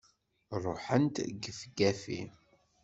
Ruḥent 0.63 1.15
gefgafi! 1.41 2.21